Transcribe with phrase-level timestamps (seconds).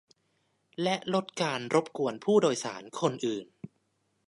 [0.83, 3.45] และลดการรบกวนผู้โดยสารคนอื่น